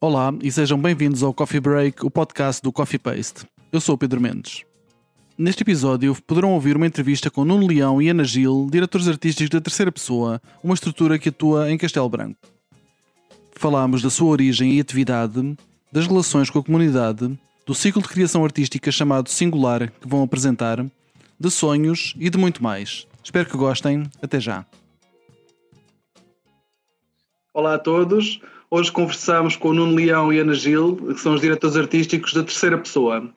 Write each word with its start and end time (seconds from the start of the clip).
Olá 0.00 0.32
e 0.40 0.52
sejam 0.52 0.80
bem-vindos 0.80 1.24
ao 1.24 1.34
Coffee 1.34 1.58
Break, 1.58 2.06
o 2.06 2.10
podcast 2.10 2.62
do 2.62 2.70
Coffee 2.70 3.00
Paste. 3.00 3.44
Eu 3.72 3.80
sou 3.80 3.96
o 3.96 3.98
Pedro 3.98 4.20
Mendes. 4.20 4.62
Neste 5.36 5.64
episódio 5.64 6.16
poderão 6.24 6.52
ouvir 6.52 6.76
uma 6.76 6.86
entrevista 6.86 7.28
com 7.32 7.44
Nuno 7.44 7.66
Leão 7.66 8.00
e 8.00 8.08
Ana 8.08 8.22
Gil, 8.22 8.68
diretores 8.70 9.08
artísticos 9.08 9.50
da 9.50 9.60
Terceira 9.60 9.90
Pessoa, 9.90 10.40
uma 10.62 10.74
estrutura 10.74 11.18
que 11.18 11.30
atua 11.30 11.68
em 11.68 11.76
Castelo 11.76 12.08
Branco. 12.08 12.38
Falámos 13.56 14.00
da 14.00 14.08
sua 14.08 14.28
origem 14.28 14.74
e 14.74 14.80
atividade, 14.80 15.56
das 15.90 16.06
relações 16.06 16.48
com 16.48 16.60
a 16.60 16.62
comunidade, 16.64 17.36
do 17.66 17.74
ciclo 17.74 18.00
de 18.00 18.08
criação 18.08 18.44
artística 18.44 18.92
chamado 18.92 19.28
Singular 19.28 19.90
que 20.00 20.06
vão 20.06 20.22
apresentar, 20.22 20.86
de 21.40 21.50
sonhos 21.50 22.14
e 22.20 22.30
de 22.30 22.38
muito 22.38 22.62
mais. 22.62 23.04
Espero 23.24 23.50
que 23.50 23.56
gostem. 23.56 24.04
Até 24.22 24.38
já. 24.38 24.64
Olá 27.52 27.74
a 27.74 27.78
todos. 27.80 28.40
Hoje 28.70 28.92
conversamos 28.92 29.56
com 29.56 29.70
o 29.70 29.74
Nuno 29.74 29.94
Leão 29.94 30.30
e 30.30 30.38
Ana 30.38 30.52
Gil, 30.52 30.94
que 30.94 31.20
são 31.20 31.32
os 31.32 31.40
diretores 31.40 31.74
artísticos 31.74 32.34
da 32.34 32.42
Terceira 32.42 32.76
Pessoa. 32.76 33.32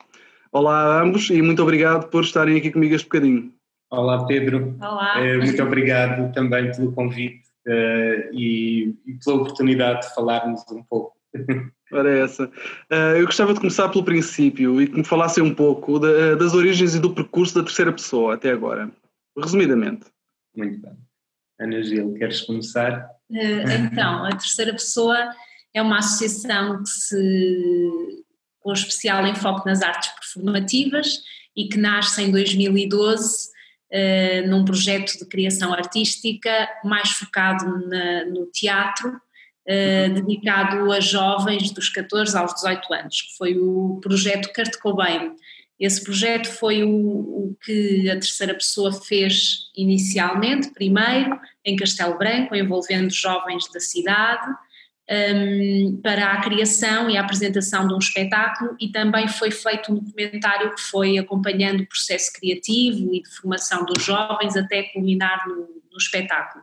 Olá 0.52 0.98
a 0.98 1.02
ambos 1.02 1.30
e 1.30 1.40
muito 1.40 1.62
obrigado 1.62 2.10
por 2.10 2.22
estarem 2.22 2.58
aqui 2.58 2.70
comigo 2.70 2.94
este 2.94 3.06
bocadinho. 3.06 3.50
Olá 3.90 4.26
Pedro. 4.26 4.76
Olá. 4.78 5.22
Uh, 5.22 5.38
muito 5.38 5.62
obrigado 5.62 6.30
também 6.34 6.70
pelo 6.72 6.92
convite 6.92 7.40
uh, 7.66 8.34
e, 8.34 8.94
e, 9.06 9.14
pela 9.24 9.36
oportunidade 9.36 10.06
de 10.06 10.14
falarmos 10.14 10.60
um 10.70 10.82
pouco. 10.82 11.16
Ora 11.90 12.10
é 12.14 12.20
essa. 12.24 12.44
Uh, 12.92 13.16
eu 13.16 13.24
gostava 13.24 13.54
de 13.54 13.60
começar 13.60 13.88
pelo 13.88 14.04
princípio 14.04 14.82
e 14.82 14.86
que 14.86 14.98
me 14.98 15.04
falassem 15.04 15.42
um 15.42 15.54
pouco 15.54 15.98
da, 15.98 16.34
das 16.34 16.52
origens 16.52 16.94
e 16.94 17.00
do 17.00 17.14
percurso 17.14 17.54
da 17.54 17.62
Terceira 17.62 17.92
Pessoa 17.92 18.34
até 18.34 18.50
agora, 18.50 18.90
resumidamente. 19.38 20.04
Muito 20.54 20.78
bem. 20.78 20.92
Ana 21.58 21.82
Gil, 21.82 22.12
queres 22.18 22.42
começar? 22.42 23.08
Eh, 23.34 23.74
então, 23.76 24.24
a 24.24 24.30
terceira 24.30 24.72
pessoa 24.72 25.30
é 25.74 25.80
uma 25.80 25.98
associação 25.98 26.82
que 26.82 26.88
se 26.88 28.22
com 28.62 28.72
especial 28.72 29.26
enfoque 29.26 29.66
nas 29.66 29.82
artes 29.82 30.10
performativas 30.10 31.20
e 31.56 31.68
que 31.68 31.76
nasce 31.76 32.22
em 32.22 32.30
2012 32.30 33.48
uh, 33.92 34.48
num 34.48 34.64
projeto 34.64 35.18
de 35.18 35.26
criação 35.26 35.72
artística 35.72 36.68
mais 36.84 37.10
focado 37.10 37.86
na, 37.88 38.24
no 38.26 38.46
teatro, 38.46 39.10
uh, 39.10 40.14
dedicado 40.14 40.90
a 40.92 41.00
jovens 41.00 41.72
dos 41.72 41.88
14 41.88 42.36
aos 42.36 42.54
18 42.54 42.94
anos, 42.94 43.22
que 43.22 43.36
foi 43.36 43.58
o 43.58 43.98
projeto 44.00 44.52
Kurt 44.54 44.78
Cobain. 44.78 45.34
Esse 45.82 46.04
projeto 46.04 46.46
foi 46.46 46.84
o, 46.84 46.88
o, 46.88 47.56
que 47.60 48.08
a 48.08 48.14
terceira 48.14 48.54
pessoa 48.54 48.92
fez 48.92 49.68
inicialmente, 49.76 50.70
primeiro, 50.70 51.40
em 51.64 51.74
Castelo 51.74 52.16
Branco, 52.16 52.54
envolvendo 52.54 53.12
jovens 53.12 53.68
da 53.72 53.80
cidade, 53.80 54.46
um, 55.10 56.00
para 56.00 56.34
a 56.34 56.40
criação 56.40 57.10
e 57.10 57.16
a 57.16 57.20
apresentação 57.20 57.88
de 57.88 57.94
um 57.94 57.98
espetáculo, 57.98 58.76
e 58.80 58.92
também 58.92 59.26
foi 59.26 59.50
feito 59.50 59.90
um 59.90 59.96
documentário 59.96 60.72
que 60.72 60.82
foi 60.82 61.18
acompanhando 61.18 61.80
o 61.80 61.88
processo 61.88 62.32
criativo 62.32 63.12
e 63.12 63.20
de 63.20 63.28
formação 63.28 63.84
dos 63.84 64.04
jovens 64.04 64.56
até 64.56 64.84
culminar 64.84 65.48
no, 65.48 65.66
no 65.90 65.98
espetáculo. 65.98 66.62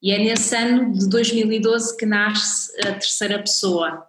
E 0.00 0.12
é 0.12 0.18
nesse 0.18 0.54
ano 0.54 0.92
de 0.92 1.08
2012 1.08 1.96
que 1.96 2.06
nasce 2.06 2.70
a 2.80 2.92
terceira 2.92 3.40
pessoa. 3.40 4.06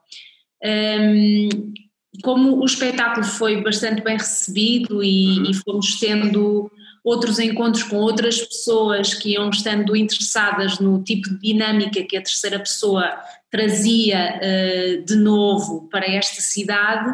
Um, 0.63 1.73
como 2.21 2.59
o 2.59 2.65
espetáculo 2.65 3.25
foi 3.25 3.61
bastante 3.63 4.01
bem 4.01 4.17
recebido 4.17 5.03
e, 5.03 5.39
uhum. 5.39 5.45
e, 5.49 5.53
fomos 5.55 5.99
tendo 5.99 6.71
outros 7.03 7.39
encontros 7.39 7.83
com 7.83 7.97
outras 7.97 8.39
pessoas 8.41 9.13
que 9.13 9.31
iam 9.31 9.49
estando 9.49 9.95
interessadas 9.95 10.79
no 10.79 11.03
tipo 11.03 11.29
de 11.29 11.39
dinâmica 11.39 12.03
que 12.03 12.15
a 12.15 12.21
terceira 12.21 12.59
pessoa 12.59 13.11
trazia 13.49 14.39
uh, 14.39 15.05
de 15.05 15.15
novo 15.15 15.87
para 15.89 16.05
esta 16.05 16.41
cidade, 16.41 17.09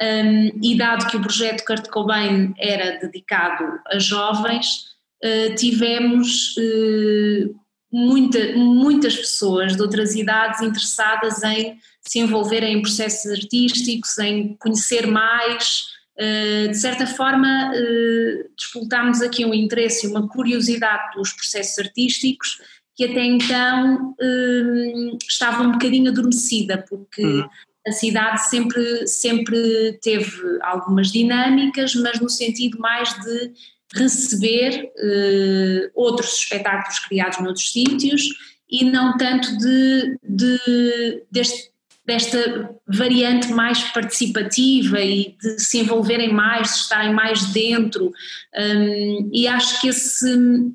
um, 0.00 0.60
e 0.62 0.76
dado 0.76 1.06
que 1.06 1.16
o 1.16 1.20
projeto 1.20 1.64
Kurt 1.64 1.88
Cobain 1.88 2.54
era 2.58 2.98
dedicado 2.98 3.64
a 3.86 3.98
jovens, 3.98 4.96
uh, 5.24 5.54
tivemos 5.54 6.56
uh, 6.56 7.54
muita, 7.90 8.56
muitas 8.56 9.16
pessoas 9.16 9.76
de 9.76 9.82
outras 9.82 10.14
idades 10.14 10.60
interessadas 10.60 11.42
em 11.42 11.78
se 12.06 12.20
envolverem 12.20 12.78
em 12.78 12.82
processos 12.82 13.30
artísticos, 13.30 14.16
em 14.18 14.56
conhecer 14.58 15.06
mais. 15.06 15.96
Eh, 16.16 16.68
de 16.68 16.78
certa 16.78 17.06
forma, 17.06 17.72
eh, 17.74 18.46
disputámos 18.56 19.20
aqui 19.20 19.44
um 19.44 19.52
interesse 19.52 20.06
e 20.06 20.08
uma 20.08 20.28
curiosidade 20.28 21.12
pelos 21.12 21.32
processos 21.32 21.78
artísticos 21.78 22.58
que 22.94 23.04
até 23.04 23.22
então 23.22 24.14
eh, 24.18 25.16
estava 25.28 25.62
um 25.62 25.72
bocadinho 25.72 26.10
adormecida, 26.10 26.82
porque 26.88 27.22
uhum. 27.22 27.48
a 27.86 27.92
cidade 27.92 28.48
sempre, 28.48 29.06
sempre 29.06 29.98
teve 30.00 30.30
algumas 30.62 31.12
dinâmicas, 31.12 31.94
mas 31.96 32.18
no 32.18 32.30
sentido 32.30 32.78
mais 32.78 33.12
de 33.22 33.52
receber 33.94 34.90
outros 35.94 36.38
espetáculos 36.38 36.98
criados 36.98 37.38
noutros 37.38 37.70
sítios 37.70 38.22
e 38.68 38.84
não 38.84 39.16
tanto 39.16 39.56
de, 39.58 40.18
de 40.22 41.22
deste, 41.30 41.70
desta 42.06 42.70
variante 42.86 43.48
mais 43.52 43.82
participativa 43.84 45.00
e 45.00 45.36
de 45.42 45.58
se 45.58 45.78
envolverem 45.78 46.32
mais, 46.32 46.68
de 46.68 46.78
estarem 46.78 47.12
mais 47.12 47.46
dentro. 47.46 48.12
Um, 48.56 49.30
e 49.32 49.48
acho 49.48 49.80
que 49.80 49.88
esse, 49.88 50.72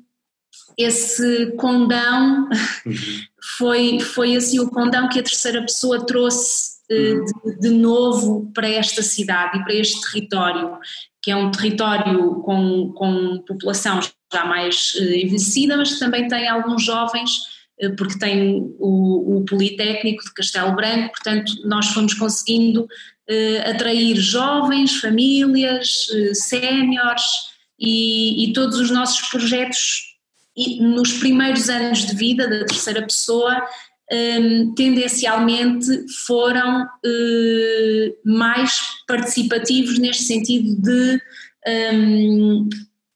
esse 0.76 1.46
condão 1.56 2.48
uhum. 2.84 2.94
foi, 3.58 4.00
foi 4.00 4.36
assim 4.36 4.60
o 4.60 4.70
condão 4.70 5.08
que 5.08 5.18
a 5.18 5.22
terceira 5.22 5.62
pessoa 5.62 6.04
trouxe 6.04 6.72
uh, 6.90 7.24
de, 7.24 7.60
de 7.60 7.70
novo 7.70 8.50
para 8.52 8.68
esta 8.68 9.02
cidade 9.02 9.58
e 9.58 9.64
para 9.64 9.74
este 9.74 10.00
território 10.02 10.78
que 11.22 11.30
é 11.30 11.36
um 11.36 11.52
território 11.52 12.40
com, 12.40 12.92
com 12.92 13.38
população 13.46 14.00
já 14.32 14.44
mais 14.44 14.94
uh, 14.94 15.04
envelhecida, 15.04 15.76
mas 15.76 15.94
que 15.94 16.00
também 16.00 16.26
tem 16.26 16.48
alguns 16.48 16.84
jovens, 16.84 17.30
porque 17.96 18.18
tem 18.18 18.74
o, 18.78 19.38
o, 19.38 19.44
Politécnico 19.44 20.24
de 20.24 20.32
Castelo 20.34 20.74
Branco, 20.74 21.10
portanto, 21.10 21.52
nós 21.64 21.86
fomos 21.88 22.14
conseguindo 22.14 22.82
uh, 22.84 23.70
atrair 23.70 24.16
jovens, 24.16 25.00
famílias, 25.00 26.06
séniores 26.34 27.24
e, 27.78 28.44
e, 28.44 28.52
todos 28.52 28.78
os 28.78 28.90
nossos 28.90 29.28
projetos. 29.28 30.12
Nos 30.80 31.14
primeiros 31.14 31.68
anos 31.70 32.06
de 32.06 32.14
vida 32.14 32.46
da 32.46 32.66
terceira 32.66 33.02
pessoa 33.02 33.62
um, 34.12 34.74
tendencialmente 34.74 35.86
foram 36.26 36.84
uh, 36.84 38.16
mais 38.24 38.78
participativos 39.06 39.98
neste 39.98 40.24
sentido 40.24 40.76
de 40.82 41.20
um, 41.94 42.68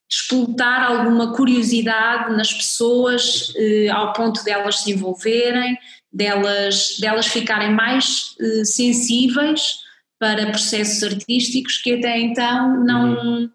explotar 0.08 0.84
alguma 0.84 1.34
curiosidade 1.34 2.34
nas 2.36 2.52
pessoas 2.52 3.48
uh, 3.50 3.92
ao 3.92 4.12
ponto 4.12 4.42
delas 4.44 4.80
se 4.80 4.92
envolverem, 4.92 5.76
delas, 6.12 6.96
delas 7.00 7.26
ficarem 7.26 7.72
mais 7.72 8.34
uh, 8.40 8.64
sensíveis 8.64 9.80
para 10.18 10.46
processos 10.46 11.02
artísticos 11.02 11.78
que 11.78 11.94
até 11.94 12.18
então 12.18 12.84
não. 12.84 13.14
Uhum 13.14 13.50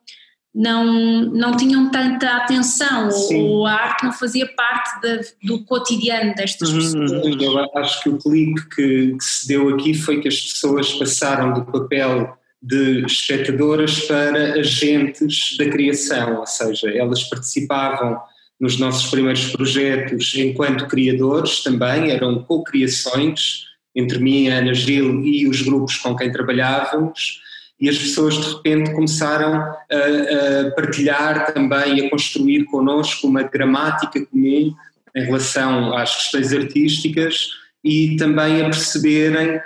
não, 0.54 1.24
não 1.32 1.56
tinham 1.56 1.90
tanta 1.90 2.30
atenção 2.38 3.10
ou 3.32 3.66
a 3.66 3.72
arte 3.72 4.04
não 4.04 4.12
fazia 4.12 4.46
parte 4.54 5.26
do 5.42 5.64
cotidiano 5.64 6.36
destas 6.36 6.70
uhum, 6.70 6.80
pessoas. 6.80 7.42
Eu 7.42 7.80
acho 7.80 8.04
que 8.04 8.10
o 8.10 8.18
clique 8.18 8.70
que, 8.70 9.16
que, 9.18 9.24
se 9.24 9.48
deu 9.48 9.70
aqui 9.70 9.94
foi 9.94 10.20
que 10.20 10.28
as 10.28 10.40
pessoas 10.40 10.94
passaram 10.94 11.54
do 11.54 11.66
papel 11.66 12.38
de 12.62 13.04
espectadoras 13.06 14.02
para 14.02 14.54
agentes 14.60 15.58
da 15.58 15.70
criação, 15.70 16.40
ou 16.40 16.46
seja, 16.46 16.90
elas 16.92 17.24
participavam 17.24 18.20
nos 18.60 18.78
nossos 18.78 19.10
primeiros 19.10 19.48
projetos 19.50 20.34
enquanto 20.36 20.88
criadores 20.88 21.64
também, 21.64 22.12
eram 22.12 22.44
co-criações 22.44 23.72
entre 23.96 24.20
mim, 24.20 24.50
a 24.50 24.60
Ana 24.60 24.74
Gil 24.74 25.22
e 25.22 25.48
os 25.48 25.62
grupos 25.62 25.98
com 25.98 26.16
quem 26.16 26.32
trabalhávamos 26.32 27.42
e 27.80 27.90
as 27.90 27.98
pessoas 27.98 28.36
de 28.36 28.54
repente 28.54 28.94
começaram 28.94 29.56
a, 29.56 30.68
a 30.68 30.72
partilhar 30.72 31.52
também 31.54 31.98
e 31.98 32.06
a 32.06 32.10
construir 32.10 32.64
connosco 32.66 33.28
uma 33.28 33.44
gramática 33.44 34.24
comum 34.28 34.74
em 35.16 35.24
relação 35.26 35.96
às 35.98 36.16
questões 36.16 36.54
artísticas 36.54 37.50
e 37.84 38.16
também 38.18 38.62
a 38.62 38.66
perceberem 38.66 39.60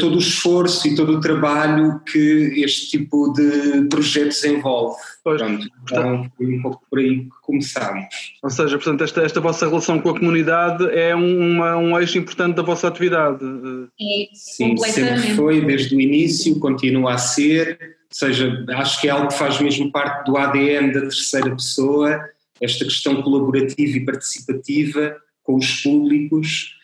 todo 0.00 0.16
o 0.16 0.18
esforço 0.18 0.88
e 0.88 0.94
todo 0.94 1.18
o 1.18 1.20
trabalho 1.20 2.00
que 2.00 2.54
este 2.56 2.98
tipo 2.98 3.32
de 3.34 3.86
projetos 3.88 4.42
envolve. 4.44 4.96
Pois, 5.22 5.40
Pronto, 5.42 5.68
então 5.82 6.30
foi 6.36 6.46
um 6.46 6.62
pouco 6.62 6.82
por 6.88 6.98
aí 6.98 7.20
que 7.20 7.30
começámos. 7.42 8.06
Ou 8.42 8.48
seja, 8.48 8.78
portanto, 8.78 9.04
esta, 9.04 9.22
esta 9.22 9.40
vossa 9.40 9.68
relação 9.68 10.00
com 10.00 10.10
a 10.10 10.18
comunidade 10.18 10.88
é 10.90 11.14
uma, 11.14 11.76
um 11.76 12.00
eixo 12.00 12.16
importante 12.16 12.56
da 12.56 12.62
vossa 12.62 12.88
atividade. 12.88 13.44
É, 14.00 14.28
Sim, 14.32 14.76
sempre 14.78 15.34
foi, 15.34 15.60
desde 15.60 15.94
o 15.94 16.00
início, 16.00 16.58
continua 16.58 17.14
a 17.14 17.18
ser, 17.18 17.78
ou 17.80 18.16
seja, 18.16 18.64
acho 18.70 19.00
que 19.00 19.08
é 19.08 19.10
algo 19.10 19.28
que 19.28 19.34
faz 19.34 19.60
mesmo 19.60 19.92
parte 19.92 20.30
do 20.30 20.38
ADN 20.38 20.92
da 20.94 21.00
terceira 21.00 21.50
pessoa, 21.50 22.18
esta 22.58 22.84
questão 22.86 23.20
colaborativa 23.20 23.98
e 23.98 24.04
participativa 24.04 25.14
com 25.42 25.56
os 25.56 25.82
públicos, 25.82 26.74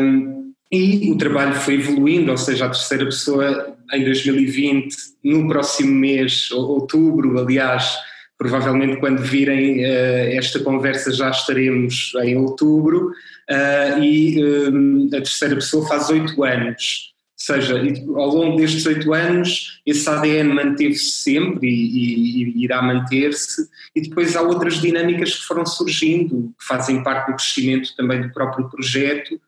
um, 0.00 0.52
e 0.70 1.10
o 1.10 1.16
trabalho 1.16 1.54
foi 1.54 1.74
evoluindo, 1.74 2.30
ou 2.30 2.36
seja, 2.36 2.66
a 2.66 2.70
terceira 2.70 3.06
pessoa 3.06 3.76
em 3.92 4.04
2020, 4.04 4.94
no 5.24 5.48
próximo 5.48 5.92
mês, 5.92 6.50
outubro, 6.50 7.38
aliás, 7.38 7.96
provavelmente 8.36 8.98
quando 8.98 9.22
virem 9.22 9.80
uh, 9.80 10.36
esta 10.36 10.60
conversa 10.60 11.12
já 11.12 11.30
estaremos 11.30 12.12
em 12.22 12.36
outubro, 12.36 13.08
uh, 13.08 14.02
e 14.02 14.44
um, 14.44 15.08
a 15.08 15.16
terceira 15.16 15.54
pessoa 15.54 15.86
faz 15.88 16.10
oito 16.10 16.44
anos. 16.44 17.14
Ou 17.38 17.54
seja, 17.54 17.80
ao 18.16 18.28
longo 18.34 18.56
destes 18.56 18.84
oito 18.84 19.14
anos, 19.14 19.80
esse 19.86 20.08
ADN 20.08 20.54
manteve-se 20.54 21.22
sempre 21.22 21.68
e, 21.68 21.72
e, 21.72 22.44
e 22.44 22.64
irá 22.64 22.82
manter-se, 22.82 23.68
e 23.94 24.02
depois 24.02 24.36
há 24.36 24.42
outras 24.42 24.80
dinâmicas 24.80 25.36
que 25.36 25.44
foram 25.44 25.64
surgindo, 25.64 26.52
que 26.58 26.66
fazem 26.66 27.02
parte 27.02 27.30
do 27.30 27.36
crescimento 27.36 27.96
também 27.96 28.20
do 28.20 28.32
próprio 28.32 28.68
projeto, 28.68 29.40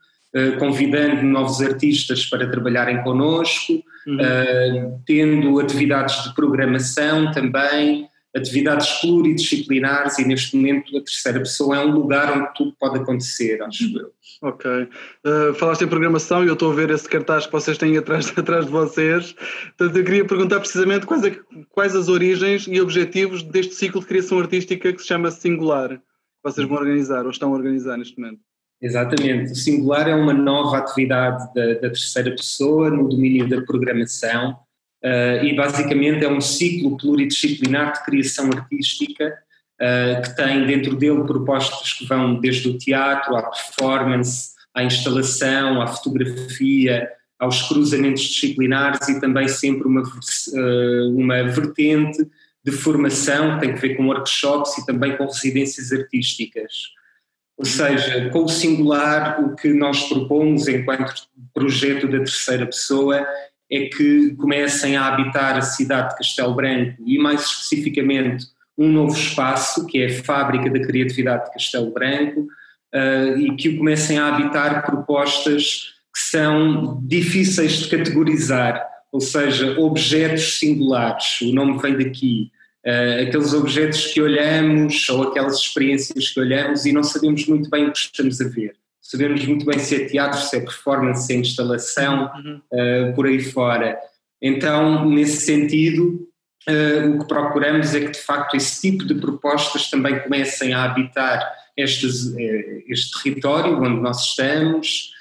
convidando 0.59 1.23
novos 1.25 1.61
artistas 1.61 2.25
para 2.25 2.49
trabalharem 2.49 3.03
connosco, 3.03 3.83
uhum. 4.07 4.17
uh, 4.17 5.03
tendo 5.05 5.59
atividades 5.59 6.23
de 6.23 6.35
programação 6.35 7.33
também, 7.33 8.09
atividades 8.35 9.01
pluridisciplinares 9.01 10.19
e 10.19 10.25
neste 10.25 10.57
momento 10.57 10.97
a 10.97 11.01
terceira 11.01 11.41
pessoa 11.41 11.79
é 11.79 11.85
um 11.85 11.91
lugar 11.91 12.37
onde 12.37 12.55
tudo 12.55 12.75
pode 12.79 12.99
acontecer, 12.99 13.61
acho 13.63 13.99
eu. 13.99 14.13
Ok. 14.43 14.71
Uh, 14.71 15.55
falaste 15.55 15.83
em 15.83 15.89
programação 15.89 16.45
e 16.45 16.47
eu 16.47 16.55
estou 16.55 16.71
a 16.71 16.75
ver 16.75 16.91
esse 16.91 17.09
cartaz 17.09 17.47
que 17.47 17.53
vocês 17.53 17.77
têm 17.77 17.97
atrás, 17.99 18.33
atrás 18.39 18.67
de 18.67 18.71
vocês. 18.71 19.35
Portanto, 19.77 19.97
eu 19.97 20.05
queria 20.05 20.25
perguntar 20.25 20.61
precisamente 20.61 21.07
quais, 21.07 21.25
é, 21.25 21.39
quais 21.71 21.97
as 21.97 22.09
origens 22.09 22.67
e 22.69 22.81
objetivos 22.81 23.43
deste 23.43 23.75
ciclo 23.75 24.01
de 24.01 24.07
criação 24.07 24.39
artística 24.39 24.93
que 24.93 25.03
se 25.03 25.09
chama 25.09 25.31
Singular, 25.31 25.89
que 25.89 26.03
vocês 26.43 26.67
vão 26.67 26.79
organizar 26.79 27.25
ou 27.25 27.31
estão 27.31 27.53
a 27.53 27.57
organizar 27.57 27.99
neste 27.99 28.19
momento. 28.19 28.41
Exatamente. 28.81 29.53
O 29.53 29.55
Singular 29.55 30.09
é 30.09 30.15
uma 30.15 30.33
nova 30.33 30.79
atividade 30.79 31.53
da, 31.55 31.75
da 31.75 31.91
terceira 31.91 32.31
pessoa 32.31 32.89
no 32.89 33.09
domínio 33.09 33.47
da 33.47 33.61
programação 33.61 34.59
uh, 35.05 35.45
e 35.45 35.55
basicamente 35.55 36.25
é 36.25 36.31
um 36.31 36.41
ciclo 36.41 36.97
pluridisciplinar 36.97 37.93
de 37.93 38.05
criação 38.05 38.47
artística 38.47 39.39
uh, 39.81 40.23
que 40.23 40.35
tem 40.35 40.67
dentro 40.67 40.97
dele 40.97 41.25
propostas 41.25 41.93
que 41.93 42.07
vão 42.07 42.41
desde 42.41 42.71
o 42.71 42.79
teatro 42.79 43.37
à 43.37 43.43
performance, 43.43 44.53
à 44.75 44.83
instalação, 44.83 45.83
à 45.83 45.87
fotografia, 45.87 47.07
aos 47.39 47.69
cruzamentos 47.69 48.23
disciplinares 48.23 49.07
e 49.11 49.21
também 49.21 49.47
sempre 49.47 49.87
uma, 49.87 50.03
uh, 50.03 51.17
uma 51.17 51.43
vertente 51.45 52.27
de 52.65 52.73
formação 52.73 53.55
que 53.55 53.67
tem 53.67 53.75
que 53.75 53.81
ver 53.81 53.95
com 53.97 54.07
workshops 54.07 54.79
e 54.79 54.87
também 54.87 55.17
com 55.19 55.27
residências 55.27 55.93
artísticas. 55.93 56.99
Ou 57.61 57.67
seja, 57.67 58.31
com 58.31 58.45
o 58.45 58.49
singular, 58.49 59.39
o 59.45 59.55
que 59.55 59.69
nós 59.69 60.09
propomos 60.09 60.67
enquanto 60.67 61.13
projeto 61.53 62.07
da 62.07 62.17
terceira 62.17 62.65
pessoa 62.65 63.23
é 63.71 63.81
que 63.85 64.35
comecem 64.37 64.97
a 64.97 65.07
habitar 65.07 65.59
a 65.59 65.61
cidade 65.61 66.09
de 66.09 66.17
Castelo 66.17 66.55
Branco 66.55 66.97
e, 67.05 67.19
mais 67.19 67.43
especificamente, 67.43 68.47
um 68.79 68.91
novo 68.91 69.15
espaço, 69.15 69.87
que 69.87 70.01
é 70.01 70.07
a 70.07 70.23
Fábrica 70.25 70.71
da 70.71 70.81
Criatividade 70.81 71.45
de 71.45 71.53
Castelo 71.53 71.93
Branco, 71.93 72.41
uh, 72.95 73.39
e 73.39 73.55
que 73.57 73.69
o 73.69 73.77
comecem 73.77 74.19
a 74.19 74.29
habitar 74.29 74.87
propostas 74.87 75.97
que 76.15 76.19
são 76.19 76.99
difíceis 77.03 77.73
de 77.73 77.89
categorizar, 77.91 78.83
ou 79.13 79.21
seja, 79.21 79.79
objetos 79.79 80.59
singulares, 80.59 81.43
o 81.43 81.53
nome 81.53 81.79
vem 81.79 81.99
daqui. 81.99 82.51
Uh, 82.87 83.29
aqueles 83.29 83.53
objetos 83.53 84.07
que 84.07 84.23
olhamos 84.23 85.07
ou 85.11 85.25
aquelas 85.25 85.59
experiências 85.59 86.31
que 86.31 86.41
olhamos 86.41 86.87
e 86.87 86.93
não 86.93 87.03
sabemos 87.03 87.47
muito 87.47 87.69
bem 87.69 87.87
o 87.87 87.93
que 87.93 87.99
estamos 87.99 88.41
a 88.41 88.49
ver 88.49 88.73
sabemos 89.11 89.45
muito 89.45 89.67
bem 89.67 89.79
se 89.79 89.97
é 89.97 90.07
teatro, 90.07 90.41
se 90.41 90.57
é 90.57 90.61
performance, 90.61 91.27
se 91.27 91.33
é 91.33 91.37
instalação, 91.37 92.31
uhum. 92.33 92.61
uh, 92.73 93.15
por 93.15 93.27
aí 93.27 93.41
fora. 93.41 93.99
Então, 94.41 95.09
nesse 95.09 95.45
sentido, 95.47 96.29
uh, 96.69 97.11
o 97.11 97.19
que 97.19 97.27
procuramos 97.27 97.93
é 97.93 98.01
que, 98.01 98.13
de 98.13 98.21
facto, 98.21 98.57
esse 98.57 98.81
tipo 98.81 99.05
de 99.05 99.17
propostas 99.17 99.91
também 99.91 100.21
comecem 100.21 100.73
a 100.73 100.85
habitar 100.85 101.45
estes, 101.77 102.33
este 102.89 103.23
território 103.23 103.83
onde 103.83 104.01
nós 104.01 104.23
estamos 104.27 105.13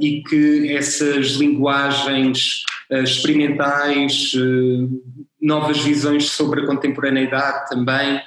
e 0.00 0.22
que 0.22 0.72
essas 0.76 1.32
linguagens 1.32 2.62
experimentais, 3.02 4.32
novas 5.44 5.78
visões 5.78 6.30
sobre 6.30 6.62
a 6.62 6.66
contemporaneidade 6.66 7.68
também, 7.68 8.20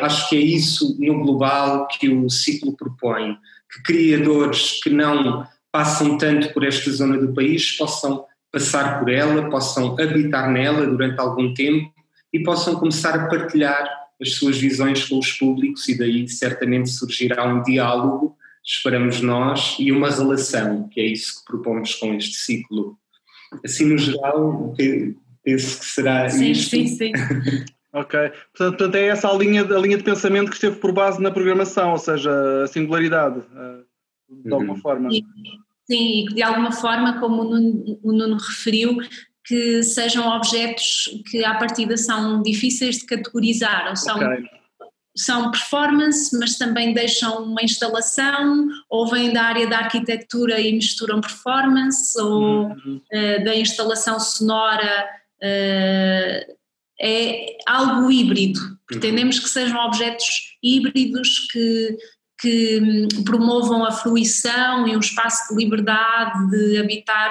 acho 0.00 0.28
que 0.28 0.36
é 0.36 0.40
isso, 0.40 0.96
no 0.98 1.20
global, 1.20 1.88
que 1.88 2.08
o 2.08 2.30
ciclo 2.30 2.76
propõe 2.76 3.36
que 3.72 3.82
criadores 3.82 4.80
que 4.82 4.90
não 4.90 5.46
passam 5.70 6.18
tanto 6.18 6.52
por 6.52 6.64
esta 6.64 6.90
zona 6.90 7.16
do 7.16 7.32
país 7.32 7.72
possam 7.76 8.24
passar 8.52 9.00
por 9.00 9.10
ela, 9.10 9.48
possam 9.48 9.96
habitar 9.98 10.50
nela 10.50 10.86
durante 10.86 11.18
algum 11.18 11.54
tempo 11.54 11.90
e 12.30 12.42
possam 12.42 12.76
começar 12.76 13.14
a 13.14 13.26
partilhar 13.28 13.90
as 14.20 14.34
suas 14.34 14.58
visões 14.58 15.04
com 15.06 15.18
os 15.18 15.32
públicos 15.32 15.88
e 15.88 15.96
daí 15.96 16.28
certamente 16.28 16.90
surgirá 16.90 17.46
um 17.46 17.62
diálogo, 17.62 18.36
esperamos 18.62 19.22
nós, 19.22 19.76
e 19.78 19.90
uma 19.90 20.10
relação, 20.10 20.88
que 20.90 21.00
é 21.00 21.06
isso 21.06 21.40
que 21.40 21.46
propomos 21.46 21.94
com 21.94 22.14
este 22.14 22.36
ciclo. 22.36 22.96
Assim, 23.64 23.86
no 23.86 23.98
geral, 23.98 24.74
penso 25.44 25.80
que 25.80 25.86
será 25.86 26.28
sim, 26.28 26.50
isto. 26.50 26.70
Sim, 26.70 26.86
sim, 26.86 27.12
Ok. 27.92 28.18
Portanto, 28.56 28.78
portanto, 28.78 28.94
é 28.94 29.06
essa 29.08 29.28
a 29.28 29.34
linha, 29.34 29.62
a 29.62 29.78
linha 29.78 29.98
de 29.98 30.02
pensamento 30.02 30.48
que 30.48 30.54
esteve 30.54 30.76
por 30.76 30.92
base 30.92 31.20
na 31.20 31.30
programação, 31.30 31.92
ou 31.92 31.98
seja, 31.98 32.30
a 32.64 32.66
singularidade, 32.66 33.40
eh, 33.54 33.82
de 34.30 34.48
uhum. 34.48 34.54
alguma 34.54 34.76
forma. 34.78 35.10
Sim, 35.10 36.22
e 36.22 36.26
que 36.26 36.34
de 36.34 36.42
alguma 36.42 36.72
forma, 36.72 37.20
como 37.20 37.42
o 37.42 37.44
Nuno, 37.44 38.00
o 38.02 38.12
Nuno, 38.12 38.36
referiu, 38.36 38.96
que 39.44 39.82
sejam 39.82 40.26
objetos 40.26 41.10
que 41.30 41.44
à 41.44 41.54
partida 41.54 41.96
são 41.98 42.40
difíceis 42.40 42.98
de 42.98 43.04
categorizar, 43.04 43.90
ou 43.90 43.96
são, 43.96 44.16
okay. 44.16 44.44
são 45.14 45.50
performance, 45.50 46.34
mas 46.38 46.56
também 46.56 46.94
deixam 46.94 47.44
uma 47.44 47.62
instalação, 47.62 48.68
ou 48.88 49.06
vêm 49.10 49.34
da 49.34 49.42
área 49.42 49.66
da 49.66 49.78
arquitetura 49.78 50.58
e 50.58 50.72
misturam 50.72 51.20
performance, 51.20 52.18
ou 52.18 52.68
uhum. 52.68 53.00
uh, 53.12 53.44
da 53.44 53.54
instalação 53.54 54.18
sonora. 54.18 55.21
Uh, 55.42 56.52
é 57.00 57.56
algo 57.66 58.10
híbrido. 58.10 58.60
Pretendemos 58.86 59.38
que 59.38 59.48
sejam 59.48 59.84
objetos 59.84 60.56
híbridos 60.62 61.48
que, 61.50 61.98
que 62.40 63.08
promovam 63.24 63.84
a 63.84 63.90
fruição 63.90 64.86
e 64.86 64.96
um 64.96 65.00
espaço 65.00 65.48
de 65.48 65.62
liberdade 65.62 66.50
de 66.50 66.78
habitar 66.78 67.30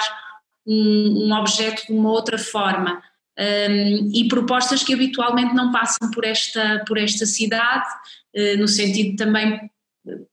um, 0.67 1.27
um 1.27 1.33
objeto 1.33 1.87
de 1.87 1.93
uma 1.93 2.11
outra 2.11 2.37
forma. 2.37 3.01
Um, 3.39 4.11
e 4.13 4.27
propostas 4.27 4.83
que 4.83 4.93
habitualmente 4.93 5.55
não 5.55 5.71
passam 5.71 6.11
por 6.11 6.25
esta, 6.25 6.83
por 6.85 6.97
esta 6.97 7.25
cidade, 7.25 7.87
uh, 8.35 8.57
no 8.57 8.67
sentido 8.67 9.15
também 9.15 9.71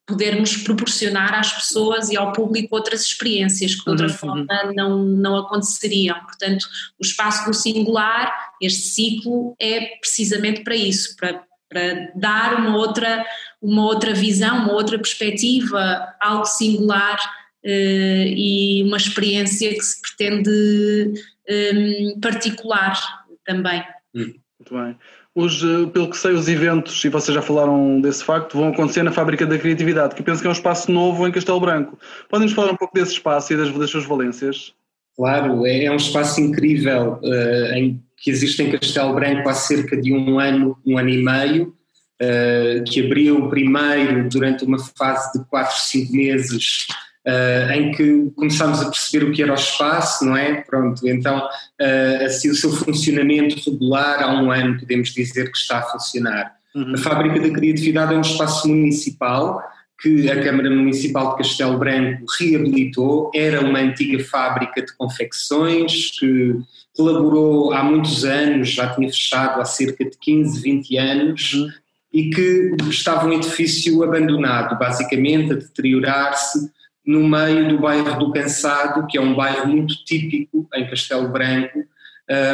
podermos 0.07 0.57
proporcionar 0.57 1.35
às 1.35 1.53
pessoas 1.53 2.09
e 2.09 2.17
ao 2.17 2.33
público 2.33 2.75
outras 2.75 3.03
experiências 3.03 3.75
que 3.75 3.85
de 3.85 3.91
outra 3.91 4.07
uhum, 4.07 4.13
forma 4.13 4.47
uhum. 4.65 4.75
não, 4.75 5.05
não 5.05 5.37
aconteceriam. 5.37 6.19
Portanto, 6.25 6.67
o 6.99 7.05
espaço 7.05 7.45
do 7.49 7.55
singular, 7.55 8.33
este 8.63 8.89
ciclo, 8.89 9.55
é 9.61 9.97
precisamente 10.01 10.65
para 10.65 10.75
isso, 10.75 11.15
para, 11.17 11.45
para 11.69 12.13
dar 12.15 12.55
uma 12.59 12.77
outra, 12.77 13.25
uma 13.61 13.85
outra 13.85 14.15
visão, 14.15 14.65
uma 14.65 14.73
outra 14.73 14.97
perspectiva, 14.99 16.15
algo 16.21 16.47
singular 16.47 17.19
eh, 17.63 18.33
e 18.35 18.83
uma 18.85 18.97
experiência 18.97 19.69
que 19.71 19.83
se 19.83 20.01
pretende 20.01 21.13
eh, 21.47 22.15
particular 22.23 22.99
também. 23.45 23.85
Muito 24.15 24.41
bem. 24.71 24.97
Os, 25.39 25.63
eh, 25.63 25.87
pelo 25.93 26.11
que 26.11 26.17
sei, 26.17 26.33
os 26.33 26.49
eventos, 26.49 27.05
e 27.05 27.09
vocês 27.09 27.33
já 27.33 27.41
falaram 27.41 28.01
desse 28.01 28.25
facto, 28.25 28.59
vão 28.59 28.71
acontecer 28.71 29.05
na 29.05 29.13
Fábrica 29.13 29.47
da 29.47 29.57
Criatividade, 29.57 30.17
que 30.17 30.23
penso 30.25 30.41
que 30.41 30.49
é 30.49 30.51
um 30.51 30.53
espaço 30.53 30.91
novo 30.91 31.29
em 31.29 31.31
Castelo 31.31 31.61
Branco. 31.61 31.97
Podem-nos 32.29 32.57
falar 32.57 32.73
um 32.73 32.77
pouco 32.77 32.93
desse 32.93 33.13
espaço 33.13 33.53
e 33.53 33.57
das, 33.57 33.71
das 33.71 33.89
suas 33.89 34.05
valências? 34.05 34.75
Claro, 35.15 35.65
é, 35.65 35.85
é 35.85 35.93
um 35.93 35.97
espaço 35.97 36.41
incrível 36.41 37.21
uh, 37.23 37.73
em, 37.73 38.03
que 38.17 38.33
existe 38.33 38.61
em 38.65 38.73
Castelo 38.73 39.15
Branco 39.15 39.49
há 39.49 39.55
cerca 39.55 39.97
de 39.97 40.13
um 40.13 40.41
ano, 40.41 40.77
um 40.85 40.99
ano 40.99 41.09
e 41.09 41.23
meio, 41.23 41.73
uh, 42.21 42.83
que 42.85 43.07
abriu 43.07 43.49
primeiro 43.49 44.29
durante 44.29 44.65
uma 44.65 44.81
fase 44.81 45.39
de 45.39 45.45
4, 45.45 45.77
5 45.77 46.13
meses 46.13 46.89
Uh, 47.27 47.73
em 47.73 47.93
que 47.93 48.31
começámos 48.37 48.81
a 48.81 48.87
perceber 48.87 49.27
o 49.27 49.33
que 49.33 49.43
era 49.43 49.53
o 49.53 49.55
espaço, 49.55 50.25
não 50.25 50.35
é? 50.35 50.63
Pronto, 50.63 51.07
então 51.07 51.39
uh, 51.39 52.25
assim 52.25 52.49
o 52.49 52.55
seu 52.55 52.71
funcionamento 52.73 53.71
regular 53.71 54.23
há 54.23 54.41
um 54.41 54.51
ano 54.51 54.79
podemos 54.79 55.11
dizer 55.11 55.51
que 55.51 55.59
está 55.59 55.81
a 55.81 55.83
funcionar. 55.83 56.53
Uhum. 56.75 56.95
A 56.95 56.99
Fábrica 56.99 57.41
da 57.41 57.51
Criatividade 57.51 58.15
é 58.15 58.17
um 58.17 58.23
espaço 58.23 58.69
municipal 58.69 59.63
que 60.01 60.31
a 60.31 60.43
Câmara 60.43 60.71
Municipal 60.71 61.33
de 61.33 61.39
Castelo 61.39 61.77
Branco 61.77 62.25
reabilitou, 62.39 63.31
era 63.35 63.61
uma 63.61 63.81
antiga 63.81 64.23
fábrica 64.25 64.81
de 64.81 64.97
confecções 64.97 66.19
que 66.19 66.55
colaborou 66.97 67.73
há 67.73 67.83
muitos 67.83 68.25
anos, 68.25 68.71
já 68.71 68.95
tinha 68.95 69.09
fechado 69.09 69.61
há 69.61 69.65
cerca 69.65 70.05
de 70.05 70.17
15, 70.19 70.61
20 70.61 70.97
anos, 70.99 71.53
uhum. 71.53 71.69
e 72.13 72.31
que 72.31 72.77
estava 72.89 73.27
um 73.27 73.33
edifício 73.33 74.03
abandonado, 74.05 74.79
basicamente 74.79 75.53
a 75.53 75.57
deteriorar-se, 75.57 76.71
no 77.09 77.27
meio 77.27 77.67
do 77.71 77.79
bairro 77.79 78.19
do 78.19 78.31
Cansado, 78.33 79.07
que 79.07 79.17
é 79.17 79.21
um 79.21 79.35
bairro 79.35 79.67
muito 79.67 80.05
típico 80.05 80.69
em 80.75 80.87
Castelo 80.87 81.27
Branco, 81.31 81.83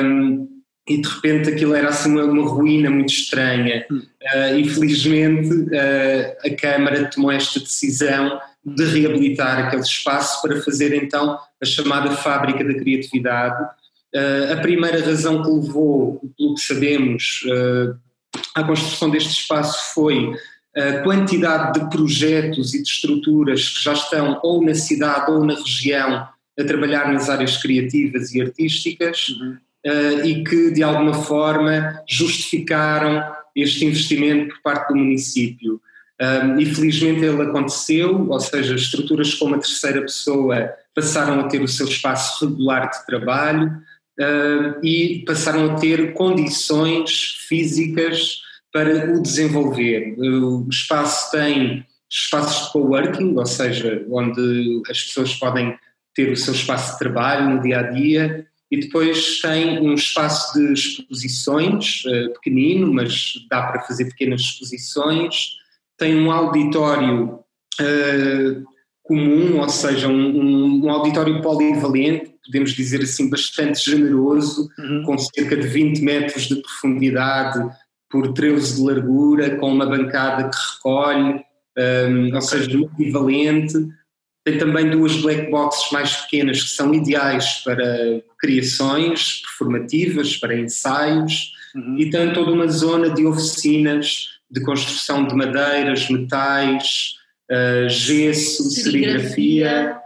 um, 0.05 0.49
e 0.89 1.03
de 1.03 1.09
repente 1.09 1.51
aquilo 1.51 1.75
era 1.75 1.89
assim 1.89 2.13
uma, 2.13 2.23
uma 2.23 2.49
ruína 2.49 2.89
muito 2.89 3.13
estranha. 3.13 3.85
Uh, 3.91 4.57
e 4.57 4.69
felizmente 4.69 5.53
uh, 5.53 6.47
a 6.47 6.57
Câmara 6.57 7.11
tomou 7.11 7.33
esta 7.33 7.59
decisão 7.59 8.39
de 8.65 8.85
reabilitar 8.85 9.59
aquele 9.59 9.83
espaço 9.83 10.41
para 10.41 10.63
fazer 10.63 10.95
então 10.95 11.37
a 11.61 11.67
chamada 11.67 12.13
Fábrica 12.13 12.63
da 12.63 12.75
Criatividade. 12.75 13.61
Uh, 14.15 14.53
a 14.53 14.57
primeira 14.59 15.05
razão 15.05 15.43
que 15.43 15.51
levou, 15.51 16.21
pelo 16.39 16.55
que 16.55 16.61
sabemos, 16.61 17.43
à 18.55 18.63
construção 18.63 19.11
deste 19.11 19.31
espaço 19.31 19.95
foi 19.95 20.33
a 20.77 21.03
quantidade 21.03 21.79
de 21.79 21.89
projetos 21.89 22.75
e 22.75 22.83
de 22.83 22.89
estruturas 22.89 23.69
que 23.69 23.85
já 23.85 23.93
estão 23.93 24.41
ou 24.43 24.65
na 24.65 24.75
cidade 24.75 25.31
ou 25.31 25.45
na 25.45 25.55
região 25.55 26.29
a 26.59 26.65
trabalhar 26.65 27.13
nas 27.13 27.29
áreas 27.29 27.57
criativas 27.57 28.33
e 28.33 28.43
artísticas 28.43 29.29
uhum. 29.29 29.57
uh, 29.87 30.27
e 30.27 30.43
que 30.45 30.73
de 30.73 30.83
alguma 30.83 31.15
forma 31.15 32.03
justificaram 32.09 33.23
este 33.55 33.85
investimento 33.85 34.55
por 34.55 34.63
parte 34.63 34.89
do 34.89 34.97
município. 34.97 35.81
Um, 36.21 36.61
e 36.61 36.67
felizmente 36.67 37.25
ele 37.25 37.43
aconteceu, 37.43 38.29
ou 38.29 38.41
seja, 38.41 38.77
estruturas 38.77 39.35
como 39.35 39.57
a 39.57 39.59
terceira 39.59 40.01
pessoa 40.01 40.71
passaram 40.95 41.41
a 41.41 41.49
ter 41.49 41.61
o 41.61 41.69
seu 41.69 41.87
espaço 41.87 42.47
regular 42.47 42.89
de 42.89 43.05
trabalho 43.05 43.83
uh, 44.21 44.85
e 44.85 45.25
passaram 45.27 45.73
a 45.73 45.75
ter 45.75 46.15
condições 46.15 47.37
físicas 47.49 48.43
para 48.75 49.17
o 49.17 49.23
desenvolver. 49.23 50.17
O 50.19 50.69
espaço 50.69 51.31
tem 51.31 51.87
espaços 52.11 52.67
de 52.67 52.73
coworking, 52.73 53.37
ou 53.37 53.47
seja, 53.47 54.05
onde 54.11 54.83
as 54.91 55.01
pessoas 55.05 55.33
podem 55.37 55.79
ter 56.13 56.33
o 56.33 56.37
seu 56.37 56.53
espaço 56.53 56.93
de 56.93 56.99
trabalho 56.99 57.55
no 57.55 57.63
dia 57.63 57.79
a 57.79 57.83
dia, 57.83 58.47
e 58.71 58.81
depois 58.81 59.41
tem 59.41 59.79
um 59.79 59.95
espaço 59.95 60.59
de 60.59 60.73
exposições, 60.73 62.03
uh, 62.07 62.33
pequenino, 62.35 62.93
mas 62.93 63.35
dá 63.49 63.63
para 63.63 63.83
fazer 63.83 64.07
pequenas 64.07 64.41
exposições, 64.41 65.51
tem 65.97 66.19
um 66.19 66.33
auditório 66.33 67.39
uh, 67.81 68.65
comum, 69.05 69.61
ou 69.61 69.69
seja, 69.69 70.09
um, 70.09 70.85
um, 70.85 70.91
auditório 70.91 71.41
polivalente, 71.41 72.35
podemos 72.45 72.73
dizer 72.73 73.03
assim, 73.03 73.31
bastante 73.31 73.89
generoso, 73.89 74.69
uhum. 74.79 75.03
com 75.05 75.19
cerca 75.19 75.57
de 75.57 75.69
20 75.69 76.01
metros 76.01 76.49
de 76.49 76.57
profundidade, 76.57 77.61
por 78.15 78.33
13 78.33 78.77
de 78.77 78.83
largura, 78.83 79.57
com 79.57 79.73
uma 79.73 79.87
bancada 79.87 80.49
que 80.49 80.57
recolhe, 80.77 81.45
um, 81.77 82.33
ou 82.33 82.41
seja, 82.41 82.79
multivalente. 82.79 83.75
Tem 84.45 84.57
também 84.57 84.89
duas 84.89 85.17
black 85.17 85.51
boxes 85.51 85.91
mais 85.91 86.15
pequenas 86.19 86.63
que 86.63 86.71
são 86.71 86.95
ideais 86.95 87.63
para 87.65 88.23
criações 88.39 89.43
performativas, 89.43 90.37
para 90.37 90.57
ensaios, 90.57 91.55
uhum. 91.75 91.99
e 91.99 92.09
tem 92.09 92.33
toda 92.33 92.53
uma 92.53 92.69
zona 92.69 93.11
de 93.11 93.27
oficinas 93.27 94.29
de 94.49 94.61
construção 94.61 95.27
de 95.27 95.35
madeiras, 95.35 96.09
metais, 96.09 97.17
uh, 97.51 97.89
gesso, 97.89 98.71
serigrafia, 98.71 99.23
serigrafia 99.29 99.99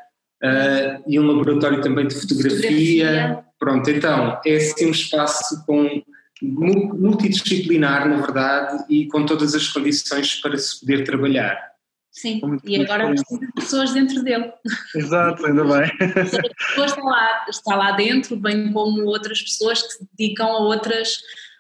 uh, 0.43 1.05
e 1.07 1.21
um 1.21 1.27
laboratório 1.27 1.83
também 1.83 2.07
de 2.07 2.15
fotografia. 2.15 2.57
fotografia. 2.57 3.45
Pronto, 3.59 3.91
então, 3.91 4.41
é 4.47 4.57
assim 4.57 4.87
um 4.87 4.93
espaço 4.93 5.67
com 5.67 6.03
multidisciplinar, 6.43 8.09
na 8.09 8.17
verdade, 8.17 8.85
e 8.89 9.07
com 9.09 9.27
todas 9.27 9.55
as 9.55 9.69
condições 9.69 10.37
para 10.37 10.57
se 10.57 10.81
poder 10.81 11.05
trabalhar. 11.05 11.69
Sim, 12.11 12.41
muito, 12.43 12.69
e 12.69 12.83
agora 12.83 13.09
precisa 13.09 13.41
de 13.41 13.53
pessoas 13.53 13.93
dentro 13.93 14.23
dele. 14.23 14.53
Exato, 14.95 15.47
ainda 15.47 15.63
bem. 15.63 15.91
A 16.01 16.67
pessoa 16.67 16.87
está 16.87 17.03
lá, 17.03 17.47
está 17.49 17.77
lá 17.77 17.93
dentro, 17.93 18.37
bem 18.37 18.73
como 18.73 19.05
outras 19.05 19.41
pessoas 19.41 19.83
que 19.83 19.93
se 19.93 20.09
dedicam 20.17 20.47
a 20.47 20.59
outras, 20.59 21.19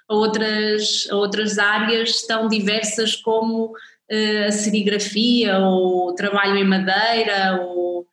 a 0.08 0.14
outras, 0.14 1.06
a 1.10 1.16
outras 1.16 1.58
áreas 1.58 2.22
tão 2.22 2.48
diversas 2.48 3.14
como 3.14 3.66
uh, 3.66 4.46
a 4.48 4.50
serigrafia, 4.50 5.58
ou 5.58 6.08
o 6.08 6.14
trabalho 6.14 6.56
em 6.56 6.64
madeira, 6.64 7.60
ou 7.62 8.06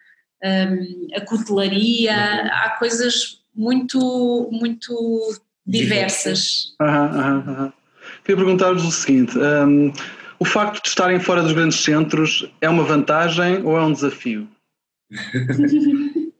um, 0.43 1.07
a 1.15 1.21
cutelaria. 1.21 2.13
Há 2.51 2.75
coisas 2.77 3.41
muito, 3.55 4.49
muito 4.51 4.93
diversas. 5.65 6.75
Queria 8.23 8.43
perguntar-vos 8.43 8.85
o 8.85 8.91
seguinte: 8.91 9.37
um, 9.37 9.91
o 10.39 10.45
facto 10.45 10.81
de 10.81 10.89
estarem 10.89 11.19
fora 11.19 11.41
dos 11.41 11.53
grandes 11.53 11.79
centros 11.79 12.49
é 12.61 12.69
uma 12.69 12.83
vantagem 12.83 13.63
ou 13.63 13.77
é 13.77 13.83
um 13.83 13.93
desafio? 13.93 14.47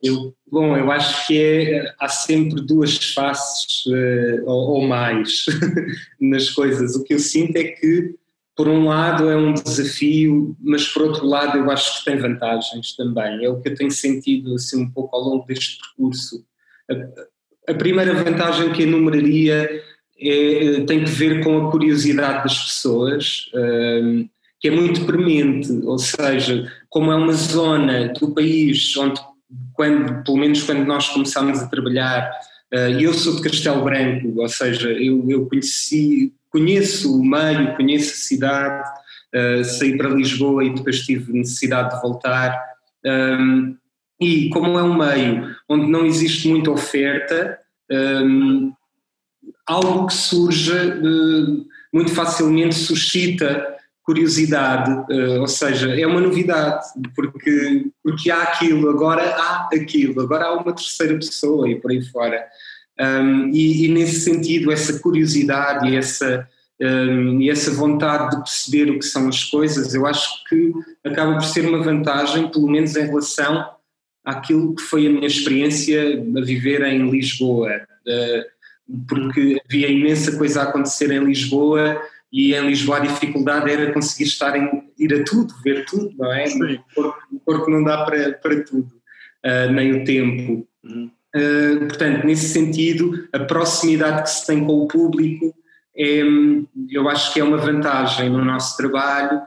eu, 0.03 0.35
bom, 0.51 0.75
eu 0.75 0.91
acho 0.91 1.27
que 1.27 1.41
é, 1.41 1.93
há 1.99 2.07
sempre 2.07 2.61
duas 2.61 3.13
faces 3.13 3.85
uh, 3.85 4.43
ou, 4.45 4.75
ou 4.75 4.87
mais 4.87 5.45
nas 6.19 6.49
coisas. 6.49 6.95
O 6.95 7.03
que 7.03 7.13
eu 7.13 7.19
sinto 7.19 7.55
é 7.55 7.63
que, 7.63 8.15
por 8.55 8.67
um 8.67 8.85
lado, 8.85 9.29
é 9.29 9.37
um 9.37 9.53
desafio, 9.53 10.55
mas 10.59 10.87
por 10.87 11.03
outro 11.03 11.25
lado, 11.25 11.57
eu 11.57 11.69
acho 11.71 11.99
que 11.99 12.05
tem 12.05 12.19
vantagens 12.19 12.95
também. 12.95 13.45
É 13.45 13.49
o 13.49 13.61
que 13.61 13.69
eu 13.69 13.75
tenho 13.75 13.91
sentido 13.91 14.55
assim, 14.55 14.83
um 14.83 14.89
pouco 14.89 15.15
ao 15.15 15.21
longo 15.21 15.45
deste 15.45 15.79
percurso 15.79 16.45
a 17.67 17.73
primeira 17.73 18.13
vantagem 18.13 18.71
que 18.71 18.83
enumeraria 18.83 19.83
é, 20.19 20.83
tem 20.87 21.03
que 21.03 21.09
ver 21.09 21.43
com 21.43 21.67
a 21.67 21.71
curiosidade 21.71 22.43
das 22.43 22.57
pessoas, 22.65 23.49
um, 23.53 24.27
que 24.59 24.69
é 24.69 24.71
muito 24.71 25.05
premente, 25.05 25.71
ou 25.83 25.99
seja, 25.99 26.71
como 26.89 27.11
é 27.11 27.15
uma 27.15 27.33
zona 27.33 28.09
do 28.09 28.33
país 28.33 28.95
onde, 28.97 29.19
quando, 29.73 30.23
pelo 30.23 30.37
menos 30.37 30.63
quando 30.63 30.85
nós 30.85 31.09
começámos 31.09 31.59
a 31.59 31.67
trabalhar, 31.67 32.31
uh, 32.73 32.99
eu 32.99 33.13
sou 33.13 33.35
de 33.35 33.41
Castelo 33.41 33.83
Branco, 33.83 34.33
ou 34.39 34.47
seja, 34.47 34.89
eu, 34.89 35.29
eu 35.29 35.45
conheci, 35.47 36.33
conheço 36.49 37.19
o 37.19 37.23
meio, 37.23 37.75
conheço 37.75 38.13
a 38.13 38.17
cidade, 38.17 38.89
uh, 39.35 39.63
saí 39.65 39.97
para 39.97 40.09
Lisboa 40.09 40.63
e 40.63 40.73
depois 40.73 41.01
tive 41.01 41.33
necessidade 41.33 41.93
de 41.93 42.01
voltar. 42.01 42.57
Um, 43.05 43.75
e 44.19 44.49
como 44.49 44.77
é 44.77 44.83
um 44.83 44.97
meio 44.97 45.55
onde 45.67 45.87
não 45.87 46.05
existe 46.05 46.47
muita 46.47 46.71
oferta, 46.71 47.59
um, 47.91 48.73
algo 49.67 50.07
que 50.07 50.13
surge 50.13 50.71
uh, 50.71 51.65
muito 51.93 52.11
facilmente 52.13 52.75
suscita 52.75 53.75
curiosidade, 54.03 54.91
uh, 54.91 55.41
ou 55.41 55.47
seja, 55.47 55.89
é 55.99 56.05
uma 56.05 56.21
novidade, 56.21 56.85
porque, 57.15 57.87
porque 58.03 58.29
há 58.29 58.43
aquilo, 58.43 58.89
agora 58.89 59.23
há 59.35 59.69
aquilo, 59.73 60.21
agora 60.21 60.45
há 60.45 60.53
uma 60.53 60.73
terceira 60.73 61.15
pessoa 61.15 61.67
e 61.67 61.75
por 61.75 61.91
aí 61.91 62.03
fora. 62.03 62.45
Um, 62.99 63.49
e, 63.49 63.85
e, 63.85 63.87
nesse 63.89 64.21
sentido, 64.21 64.71
essa 64.71 64.99
curiosidade 64.99 65.89
e 65.89 65.97
essa, 65.97 66.47
um, 66.79 67.41
e 67.41 67.49
essa 67.49 67.71
vontade 67.71 68.37
de 68.37 68.43
perceber 68.43 68.91
o 68.91 68.99
que 68.99 69.05
são 69.05 69.27
as 69.27 69.43
coisas, 69.43 69.93
eu 69.93 70.05
acho 70.05 70.43
que 70.47 70.71
acaba 71.03 71.33
por 71.33 71.43
ser 71.43 71.67
uma 71.67 71.83
vantagem, 71.83 72.49
pelo 72.49 72.69
menos 72.69 72.95
em 72.95 73.07
relação 73.07 73.74
àquilo 74.25 74.75
que 74.75 74.81
foi 74.81 75.07
a 75.07 75.09
minha 75.09 75.27
experiência 75.27 76.21
a 76.35 76.41
viver 76.41 76.81
em 76.81 77.09
Lisboa, 77.09 77.69
eh, 78.07 78.45
porque 79.07 79.61
havia 79.65 79.89
imensa 79.89 80.37
coisa 80.37 80.61
a 80.61 80.63
acontecer 80.63 81.11
em 81.11 81.23
Lisboa 81.23 82.01
e 82.31 82.53
em 82.53 82.67
Lisboa 82.67 82.97
a 82.97 83.01
dificuldade 83.01 83.71
era 83.71 83.93
conseguir 83.93 84.25
estar 84.25 84.57
em, 84.57 84.83
ir 84.97 85.13
a 85.13 85.23
tudo, 85.23 85.53
ver 85.63 85.85
tudo, 85.85 86.13
não 86.17 86.33
é? 86.33 86.45
O 86.45 86.93
corpo, 86.93 87.17
o 87.31 87.39
corpo, 87.39 87.71
não 87.71 87.83
dá 87.83 88.03
para, 88.03 88.33
para 88.33 88.63
tudo, 88.63 88.91
uh, 89.45 89.71
nem 89.71 90.01
o 90.01 90.03
tempo. 90.03 90.67
Uhum. 90.83 91.11
Uh, 91.35 91.87
portanto, 91.87 92.25
nesse 92.25 92.49
sentido, 92.49 93.27
a 93.31 93.39
proximidade 93.39 94.23
que 94.23 94.29
se 94.29 94.45
tem 94.47 94.65
com 94.65 94.81
o 94.81 94.87
público 94.87 95.55
é, 95.97 96.21
eu 96.91 97.07
acho 97.07 97.33
que 97.33 97.39
é 97.39 97.43
uma 97.43 97.57
vantagem 97.57 98.29
no 98.29 98.43
nosso 98.43 98.75
trabalho 98.75 99.41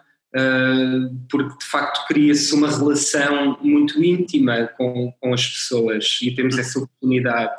porque 1.30 1.58
de 1.58 1.64
facto 1.64 2.06
cria-se 2.06 2.54
uma 2.54 2.70
relação 2.70 3.58
muito 3.62 4.02
íntima 4.02 4.68
com, 4.76 5.12
com 5.20 5.34
as 5.34 5.46
pessoas 5.46 6.18
e 6.22 6.30
temos 6.30 6.58
essa 6.58 6.78
oportunidade. 6.78 7.52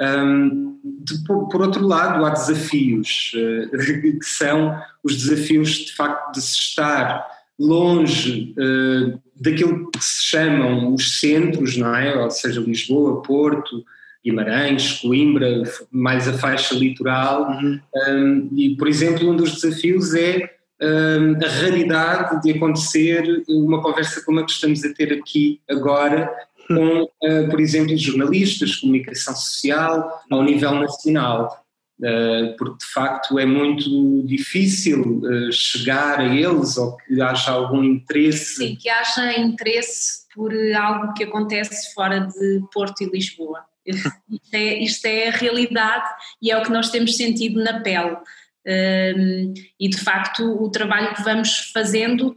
Um, 0.00 0.80
de, 0.82 1.24
por, 1.24 1.62
outro 1.62 1.86
lado, 1.86 2.24
há 2.24 2.30
desafios, 2.30 3.32
uh, 3.34 3.78
que 4.18 4.24
são 4.24 4.76
os 5.02 5.16
desafios 5.16 5.70
de 5.70 5.94
facto 5.94 6.32
de 6.32 6.42
se 6.42 6.58
estar 6.58 7.26
longe 7.58 8.54
uh, 8.58 9.20
daquilo 9.40 9.90
que 9.90 10.04
se 10.04 10.24
chamam 10.24 10.92
os 10.92 11.20
centros, 11.20 11.76
não 11.76 11.94
é? 11.94 12.16
Ou 12.16 12.30
seja, 12.30 12.60
Lisboa, 12.60 13.22
Porto, 13.22 13.84
Guimarães, 14.24 15.00
Coimbra, 15.00 15.62
mais 15.92 16.26
a 16.26 16.32
faixa 16.32 16.74
litoral. 16.74 17.50
Uhum. 17.50 17.80
Um, 18.08 18.48
e, 18.56 18.76
por 18.76 18.88
exemplo, 18.88 19.30
um 19.30 19.36
dos 19.36 19.54
desafios 19.60 20.14
é 20.14 20.53
a 20.84 21.48
raridade 21.62 22.42
de 22.42 22.52
acontecer 22.52 23.42
uma 23.48 23.82
conversa 23.82 24.22
como 24.24 24.40
a 24.40 24.44
que 24.44 24.52
estamos 24.52 24.84
a 24.84 24.92
ter 24.92 25.12
aqui 25.12 25.60
agora 25.68 26.30
com, 26.66 27.02
uh, 27.02 27.50
por 27.50 27.60
exemplo, 27.60 27.96
jornalistas, 27.96 28.76
comunicação 28.76 29.34
social 29.34 30.22
ao 30.30 30.42
nível 30.42 30.74
nacional, 30.74 31.64
uh, 32.00 32.56
porque 32.56 32.78
de 32.78 32.92
facto 32.92 33.38
é 33.38 33.46
muito 33.46 34.22
difícil 34.26 35.20
uh, 35.22 35.52
chegar 35.52 36.20
a 36.20 36.34
eles 36.34 36.76
ou 36.76 36.96
que 36.96 37.20
haja 37.20 37.52
algum 37.52 37.82
interesse. 37.82 38.56
Sim, 38.56 38.76
que 38.76 38.88
haja 38.88 39.38
interesse 39.38 40.24
por 40.34 40.52
algo 40.74 41.12
que 41.14 41.24
acontece 41.24 41.92
fora 41.94 42.20
de 42.20 42.62
Porto 42.72 43.02
e 43.02 43.10
Lisboa. 43.10 43.64
Isto 43.86 44.54
é, 44.54 44.78
isto 44.82 45.04
é 45.04 45.28
a 45.28 45.30
realidade 45.30 46.08
e 46.40 46.50
é 46.50 46.56
o 46.56 46.62
que 46.62 46.72
nós 46.72 46.88
temos 46.88 47.18
sentido 47.18 47.62
na 47.62 47.80
pele. 47.80 48.16
E 48.66 49.88
de 49.88 49.98
facto, 49.98 50.42
o 50.42 50.70
trabalho 50.70 51.14
que 51.14 51.22
vamos 51.22 51.70
fazendo 51.72 52.36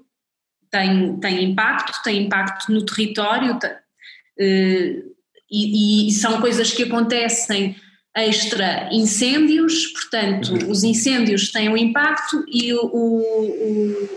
tem, 0.69 1.19
tem 1.19 1.43
impacto, 1.43 2.03
tem 2.03 2.24
impacto 2.24 2.72
no 2.72 2.86
território, 2.86 3.57
tem, 3.57 3.72
uh, 3.72 5.17
e, 5.50 6.10
e, 6.10 6.12
são 6.12 6.41
coisas 6.41 6.74
que 6.74 6.84
acontecem 6.84 7.75
extra 8.13 8.89
incêndios, 8.91 9.88
portanto, 9.88 10.53
uhum. 10.53 10.72
os 10.72 10.84
incêndios 10.84 11.51
têm 11.51 11.69
um 11.69 11.77
impacto 11.77 12.43
e 12.51 12.74
o, 12.74 12.79
o, 12.84 14.10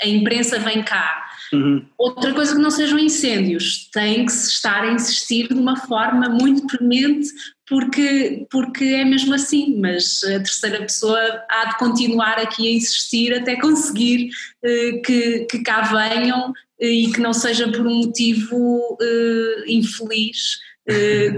a 0.00 0.06
imprensa 0.06 0.58
vem 0.58 0.82
cá. 0.82 1.26
Uhum. 1.52 1.84
Outra 1.98 2.32
coisa 2.32 2.54
que 2.54 2.60
não 2.60 2.70
sejam 2.70 2.98
incêndios, 2.98 3.90
tem 3.90 4.24
que 4.24 4.32
se 4.32 4.50
estar 4.50 4.84
a 4.84 4.92
insistir 4.92 5.48
de 5.48 5.54
uma 5.54 5.76
forma 5.76 6.28
muito 6.28 6.66
premente, 6.66 7.28
porque, 7.68 8.46
porque 8.50 8.84
é 8.84 9.04
mesmo 9.04 9.34
assim, 9.34 9.78
mas 9.78 10.22
a 10.24 10.38
terceira 10.38 10.80
pessoa 10.80 11.20
há 11.48 11.66
de 11.66 11.78
continuar 11.78 12.38
aqui 12.38 12.66
a 12.66 12.72
insistir 12.72 13.34
até 13.34 13.56
conseguir 13.56 14.30
uh, 14.64 15.02
que, 15.02 15.46
que 15.50 15.62
cá 15.62 15.82
venham 15.82 16.50
uh, 16.50 16.54
e 16.80 17.12
que 17.12 17.20
não 17.20 17.34
seja 17.34 17.70
por 17.70 17.86
um 17.86 17.96
motivo 17.98 18.56
uh, 19.00 19.64
infeliz 19.70 20.58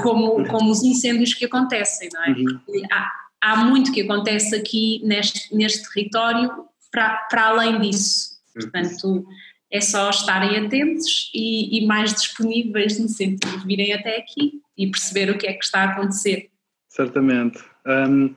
como, 0.01 0.47
como 0.49 0.71
os 0.71 0.85
incêndios 0.85 1.35
que 1.35 1.45
acontecem, 1.45 2.09
não 2.13 2.25
é? 2.25 2.31
Uhum. 2.31 2.61
Há, 2.93 3.11
há 3.41 3.57
muito 3.65 3.91
que 3.91 4.03
acontece 4.03 4.55
aqui 4.55 5.01
neste, 5.05 5.53
neste 5.53 5.93
território 5.93 6.49
para, 6.93 7.17
para 7.29 7.47
além 7.47 7.81
disso. 7.81 8.39
Uhum. 8.55 8.71
Portanto, 8.71 9.27
é 9.71 9.81
só 9.81 10.11
estarem 10.11 10.67
atentos 10.67 11.31
e, 11.35 11.79
e, 11.79 11.87
mais 11.87 12.12
disponíveis 12.12 12.99
no 12.99 13.09
sentido 13.09 13.59
de 13.59 13.67
virem 13.67 13.93
até 13.93 14.19
aqui 14.19 14.61
e 14.77 14.91
perceber 14.91 15.31
o 15.31 15.39
que 15.39 15.47
é 15.47 15.53
que 15.53 15.65
está 15.65 15.83
a 15.83 15.91
acontecer. 15.91 16.50
Certamente. 16.89 17.61
Um, 17.87 18.35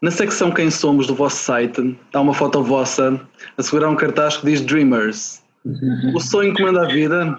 na 0.00 0.10
secção 0.10 0.52
Quem 0.52 0.70
Somos 0.70 1.06
do 1.06 1.14
vosso 1.14 1.42
site, 1.42 1.98
há 2.12 2.20
uma 2.20 2.34
foto 2.34 2.62
vossa 2.62 3.20
a 3.56 3.62
segurar 3.62 3.88
um 3.88 3.96
cartaz 3.96 4.36
que 4.36 4.46
diz 4.46 4.60
Dreamers. 4.60 5.42
O 6.14 6.20
sonho 6.20 6.54
que 6.54 6.62
manda 6.62 6.86
a 6.86 6.88
vida. 6.88 7.36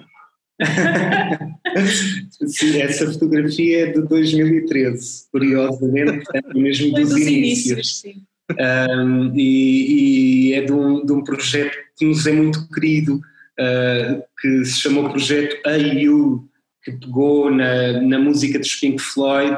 sim, 2.48 2.82
essa 2.82 3.12
fotografia 3.12 3.86
é 3.86 3.92
de 3.92 4.02
2013, 4.02 5.28
curiosamente, 5.32 6.26
mesmo 6.54 6.94
dos, 6.94 7.10
dos 7.10 7.18
inícios. 7.18 7.72
inícios 7.72 8.00
sim. 8.02 8.24
Um, 8.52 9.32
e, 9.36 10.50
e, 10.50 10.54
é 10.54 10.62
de 10.62 10.72
um, 10.74 11.06
de 11.06 11.14
um, 11.14 11.24
projeto 11.24 11.78
que 12.00 12.06
nos 12.06 12.26
é 12.26 12.32
muito 12.32 12.68
querido, 12.70 13.18
uh, 13.18 14.24
que 14.40 14.66
se 14.66 14.80
chamou 14.80 15.10
Projeto 15.10 15.58
AU, 15.68 16.48
que 16.82 16.94
pegou 16.94 17.52
na, 17.52 18.00
na 18.02 18.18
música 18.18 18.58
dos 18.58 18.74
Pink 18.76 19.00
Floyd, 19.02 19.58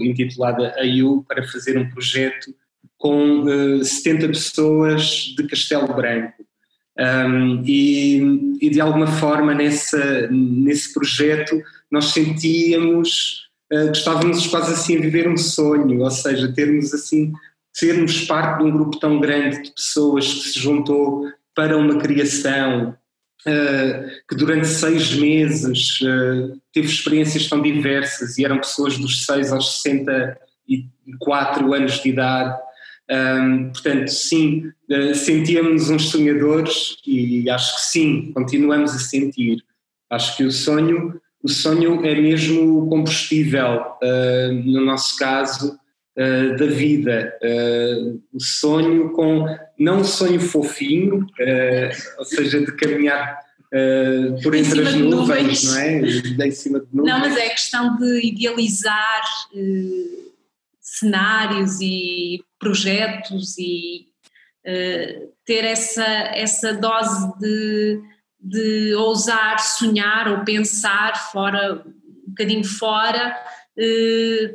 intitulada 0.00 0.74
AU, 0.80 1.22
para 1.28 1.46
fazer 1.46 1.76
um 1.76 1.88
projeto 1.90 2.54
com 2.96 3.42
uh, 3.42 3.84
70 3.84 4.28
pessoas 4.28 5.34
de 5.36 5.46
Castelo 5.46 5.94
Branco. 5.94 6.42
Um, 6.98 7.62
e, 7.66 8.58
e, 8.60 8.70
de 8.70 8.80
alguma 8.80 9.06
forma 9.06 9.54
nessa, 9.54 10.28
nesse 10.30 10.92
projeto 10.92 11.58
nós 11.90 12.06
sentíamos, 12.12 13.48
uh, 13.72 13.92
estávamos 13.92 14.46
quase 14.46 14.72
assim 14.72 14.98
a 14.98 15.00
viver 15.00 15.28
um 15.28 15.36
sonho, 15.36 16.00
ou 16.00 16.10
seja, 16.10 16.52
termos 16.52 16.92
assim 16.92 17.32
sermos 17.72 18.26
parte 18.26 18.58
de 18.58 18.64
um 18.64 18.70
grupo 18.70 18.98
tão 18.98 19.18
grande 19.18 19.62
de 19.62 19.72
pessoas 19.72 20.26
que 20.26 20.48
se 20.50 20.58
juntou 20.58 21.26
para 21.54 21.76
uma 21.76 21.98
criação, 21.98 22.96
uh, 23.46 24.08
que 24.28 24.34
durante 24.36 24.66
seis 24.66 25.12
meses 25.14 26.00
uh, 26.00 26.58
teve 26.72 26.88
experiências 26.88 27.48
tão 27.48 27.60
diversas 27.60 28.38
e 28.38 28.44
eram 28.44 28.58
pessoas 28.58 28.96
dos 28.98 29.24
6 29.26 29.52
aos 29.52 29.82
64 29.82 31.72
anos 31.72 32.02
de 32.02 32.08
idade. 32.08 32.58
Um, 33.10 33.70
portanto, 33.70 34.08
sim, 34.08 34.72
uh, 34.90 35.14
sentíamos 35.14 35.90
uns 35.90 36.08
sonhadores 36.08 36.96
e 37.06 37.50
acho 37.50 37.76
que 37.76 37.82
sim, 37.82 38.32
continuamos 38.32 38.94
a 38.94 38.98
sentir. 38.98 39.62
Acho 40.08 40.36
que 40.36 40.44
o 40.44 40.50
sonho, 40.50 41.20
o 41.42 41.48
sonho 41.48 42.04
é 42.04 42.14
mesmo 42.14 42.86
combustível, 42.88 43.82
no 44.64 44.84
nosso 44.84 45.16
caso, 45.16 45.78
uh, 46.16 46.56
da 46.56 46.66
vida, 46.66 47.32
uh, 47.42 48.22
o 48.32 48.40
sonho 48.40 49.12
com, 49.12 49.46
não 49.78 50.00
um 50.00 50.04
sonho 50.04 50.40
fofinho, 50.40 51.20
uh, 51.20 52.18
ou 52.18 52.24
seja, 52.24 52.60
de 52.60 52.72
caminhar 52.76 53.40
por 54.42 54.54
entre 54.54 54.82
as 54.82 54.94
nuvens, 54.96 55.64
nuvens, 55.64 55.64
não 55.64 55.78
é? 55.78 56.00
De 56.00 56.44
em 56.44 56.50
cima 56.50 56.78
de 56.78 56.86
nuvens. 56.92 57.10
Não, 57.10 57.20
mas 57.20 57.36
é 57.38 57.48
questão 57.48 57.96
de 57.96 58.20
idealizar 58.26 59.22
cenários 60.78 61.80
e 61.80 62.44
projetos 62.58 63.56
e 63.56 64.08
ter 65.46 65.64
essa, 65.64 66.04
essa 66.04 66.74
dose 66.74 67.32
de, 67.38 68.02
de 68.38 68.94
ousar 68.94 69.58
sonhar 69.58 70.28
ou 70.28 70.44
pensar 70.44 71.30
fora 71.32 71.82
um 72.26 72.30
bocadinho 72.30 72.64
fora 72.64 73.28
eh, 73.28 73.61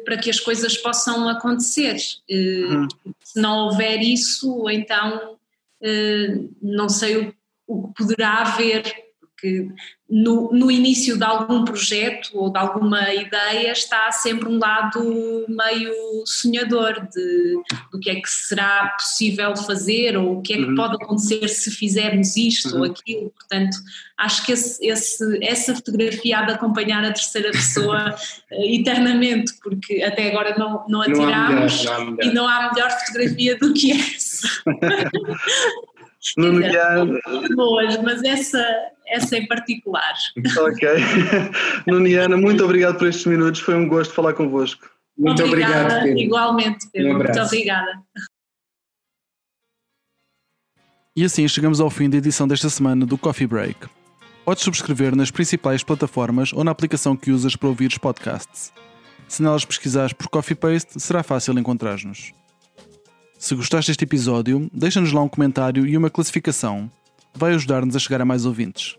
para 0.06 0.18
que 0.18 0.30
as 0.30 0.40
coisas 0.40 0.78
possam 0.78 1.28
acontecer. 1.28 1.98
Eh, 2.30 2.36
uhum. 2.36 2.88
Se 3.24 3.40
não 3.40 3.66
houver 3.66 4.02
isso, 4.02 4.70
então 4.70 5.38
eh, 5.82 6.40
não 6.62 6.88
sei 6.90 7.18
o, 7.18 7.34
o 7.68 7.88
que 7.88 8.04
poderá 8.04 8.42
haver 8.42 9.07
porque 9.38 9.70
no, 10.10 10.52
no, 10.52 10.72
início 10.72 11.16
de 11.16 11.24
algum 11.24 11.64
projeto 11.64 12.32
ou 12.34 12.52
de 12.52 12.58
alguma 12.58 13.14
ideia 13.14 13.72
está 13.72 14.12
sempre 14.12 14.50
um 14.50 14.58
lado 14.58 15.46
meio 15.48 15.94
sonhador 16.26 17.08
de, 17.14 17.62
do 17.92 18.00
que 18.00 18.10
é 18.10 18.16
que 18.16 18.28
será 18.28 18.96
possível 18.98 19.56
fazer 19.56 20.18
ou 20.18 20.40
o 20.40 20.42
que 20.42 20.54
é 20.54 20.58
que 20.58 20.64
uhum. 20.64 20.76
pode 20.76 20.96
acontecer 20.96 21.48
se 21.50 21.70
fizermos 21.70 22.36
isto 22.36 22.74
uhum. 22.74 22.80
ou 22.80 22.86
aquilo. 22.86 23.30
Portanto, 23.30 23.78
acho 24.18 24.44
que 24.44 24.54
esse, 24.54 24.84
esse, 24.84 25.46
essa 25.46 25.76
fotografia 25.76 26.40
há 26.40 26.42
de 26.46 26.54
acompanhar 26.54 27.06
a 27.06 27.14
terceira 27.14 27.52
pessoa 27.52 28.16
eh, 28.52 28.76
eternamente, 28.76 29.54
porque 29.62 30.02
até 30.02 30.30
agora 30.30 30.58
não, 30.58 30.84
não 30.88 31.02
a 31.02 31.06
tirámos 31.06 31.86
e 32.24 32.32
não 32.32 32.48
há 32.48 32.72
melhor 32.74 32.90
fotografia 32.90 33.56
do 33.58 33.72
que 33.72 33.92
essa. 33.92 34.48
Nuniana. 36.36 37.20
Boas, 37.56 38.02
mas 38.02 38.24
essa, 38.24 38.66
essa 39.08 39.38
em 39.38 39.48
particular. 39.48 40.14
Ok. 40.58 40.90
Nuniana, 41.88 42.36
muito 42.36 42.64
obrigado 42.64 42.98
por 42.98 43.08
estes 43.08 43.26
minutos, 43.26 43.62
foi 43.62 43.76
um 43.76 43.88
gosto 43.88 44.14
falar 44.14 44.34
convosco. 44.34 44.90
Muito 45.18 45.44
obrigada, 45.44 45.74
obrigado, 45.74 46.04
Pedro. 46.04 46.20
Igualmente, 46.20 46.88
Pedro. 46.92 47.12
Um 47.12 47.18
muito 47.18 47.40
obrigada. 47.40 48.04
E 51.16 51.24
assim 51.24 51.48
chegamos 51.48 51.80
ao 51.80 51.90
fim 51.90 52.10
da 52.10 52.18
edição 52.18 52.48
desta 52.48 52.70
semana 52.70 53.06
do 53.06 53.18
Coffee 53.18 53.48
Break. 53.48 53.88
Podes 54.46 54.64
subscrever 54.64 55.16
nas 55.16 55.32
principais 55.32 55.84
plataformas 55.84 56.54
ou 56.54 56.64
na 56.64 56.72
aplicação 56.72 57.18
que 57.18 57.32
usas 57.32 57.56
para 57.56 57.68
ouvir 57.68 57.88
os 57.88 57.98
podcasts. 57.98 58.72
Se 59.28 59.42
nelas 59.42 59.66
pesquisares 59.66 60.14
por 60.14 60.30
Coffee 60.30 60.56
Paste, 60.56 61.00
será 61.02 61.24
fácil 61.24 61.58
encontrar-nos. 61.58 62.32
Se 63.38 63.54
gostaste 63.54 63.92
deste 63.92 64.04
episódio, 64.04 64.68
deixa-nos 64.74 65.12
lá 65.12 65.22
um 65.22 65.30
comentário 65.30 65.86
e 65.86 65.96
uma 65.96 66.10
classificação. 66.10 66.90
Vai 67.36 67.54
ajudar-nos 67.54 67.96
a 67.96 68.00
chegar 68.00 68.20
a 68.20 68.26
mais 68.26 68.46
ouvintes. 68.46 68.98